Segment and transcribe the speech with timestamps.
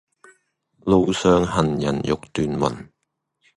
[0.83, 2.91] 路上行人欲斷魂